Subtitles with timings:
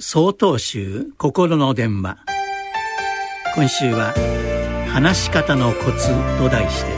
[0.00, 2.18] 総統集心の電話。
[3.54, 4.12] 今週は
[4.90, 6.90] 「話し方のコツ」と題して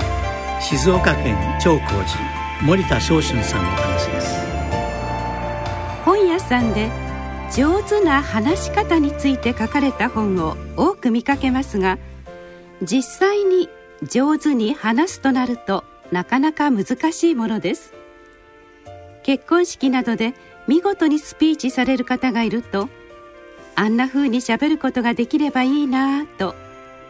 [0.62, 2.18] 静岡県長光寺
[2.62, 4.34] 森田昇春さんの話です。
[6.06, 6.88] 本屋さんで
[7.54, 11.98] 上手な話し方について書かれた本を多く見かけますが
[12.82, 13.68] 実際に
[14.04, 17.92] 上手に話すとなるとなかなか難しいものです。
[19.22, 20.34] 結婚式などで
[20.66, 22.88] 見事にスピーチされる方がいると
[23.74, 26.54] あんな風にしゃべることができればいいなぁと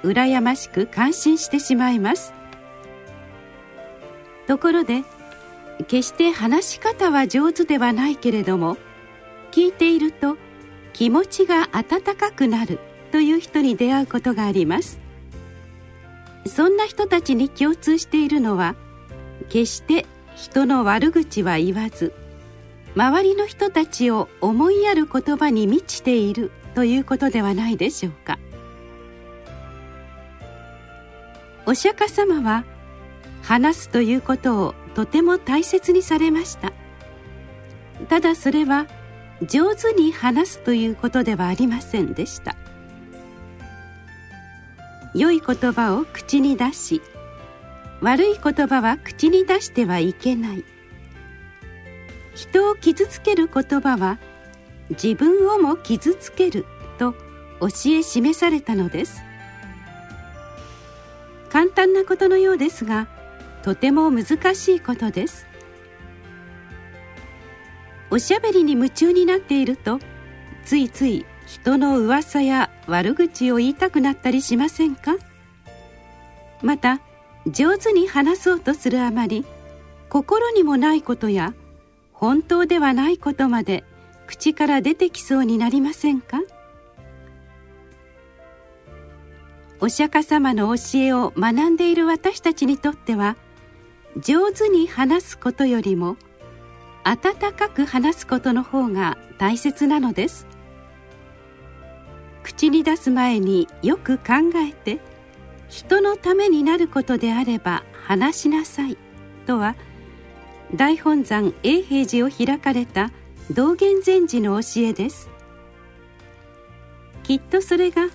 [0.02, 2.32] 羨ましく感心してしまいます。
[4.46, 5.02] ところで
[5.88, 8.76] 決して話し方は上手ではないけれども
[9.50, 10.36] 聞いていると
[10.92, 12.78] 気持ちが温かくなる
[13.12, 14.98] という人に出会うことがあります。
[16.46, 18.76] そんな人たちに共通しているのは
[19.48, 22.12] 決して人の悪口は言わず
[22.96, 28.38] 周りの人たちを思いやる言葉に満ちているということではないでしょうか。
[31.66, 32.64] お釈迦様は
[33.42, 36.72] 話すということをとても大切にされました。
[38.08, 38.86] ただそれは
[39.42, 42.56] 上手に話すということではありませんでした。
[45.14, 47.02] 良い言葉を口に出し
[48.00, 50.75] 悪い言葉は口に出してはいけない。
[52.36, 54.18] 人を傷つける言葉は
[54.90, 56.66] 自分をも傷つける
[56.98, 57.14] と
[57.60, 59.22] 教え示されたのです。
[61.50, 63.08] 簡単なことのようですが
[63.62, 65.46] とても難しいことです。
[68.10, 69.98] おしゃべりに夢中になっていると
[70.64, 75.16] ついつい人の噂や悪口を言いたくなったりしませんか？
[76.62, 77.00] また
[77.46, 79.44] 上手に話そうとするあまり
[80.08, 81.54] 心にもないことや
[82.18, 83.84] 本当ではないことまで
[84.26, 86.40] 口から出てきそうになりませんか？
[89.80, 93.36] お釈迦様の教えを学んでいる私たちにとっては
[94.16, 96.16] 上手に話すことよりも
[97.04, 100.46] 温かく話すことの方が大切なのです。
[102.42, 105.00] 口に出す前によく考えて
[105.68, 108.96] 人のためになることであれば話しなさい
[109.46, 109.76] とは
[110.74, 113.12] 大本山永平寺を開かれた
[113.50, 115.30] 道元禅師の教えです。
[117.22, 118.08] きっとそれが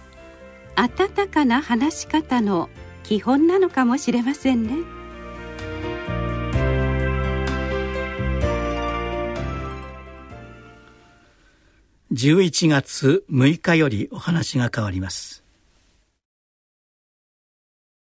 [0.75, 2.69] 温かな話し方の
[3.03, 4.75] 基本なのかもしれませんね。
[12.11, 15.40] 11月6日よりお話が変わります。